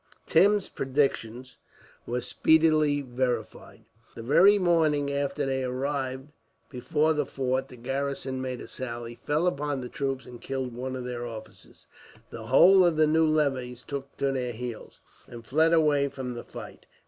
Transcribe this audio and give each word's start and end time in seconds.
Tim's 0.25 0.67
predictions 0.67 1.57
were 2.07 2.21
speedily 2.21 3.03
verified. 3.03 3.85
The 4.15 4.23
very 4.23 4.57
morning 4.57 5.13
after 5.13 5.45
they 5.45 5.63
arrived 5.63 6.29
before 6.71 7.13
the 7.13 7.27
fort, 7.27 7.67
the 7.67 7.75
garrison 7.75 8.41
made 8.41 8.61
a 8.61 8.67
sally, 8.67 9.13
fell 9.13 9.45
upon 9.45 9.79
the 9.81 9.89
troops, 9.89 10.25
and 10.25 10.41
killed 10.41 10.73
one 10.73 10.95
of 10.95 11.03
their 11.05 11.27
officers. 11.27 11.85
The 12.31 12.47
whole 12.47 12.83
of 12.83 12.97
the 12.97 13.05
new 13.05 13.27
levies 13.27 13.83
took 13.83 14.17
to 14.17 14.31
their 14.31 14.53
heels, 14.53 15.01
and 15.27 15.45
fled 15.45 15.71
away 15.71 16.07
from 16.07 16.33
the 16.33 16.43
fight. 16.43 16.87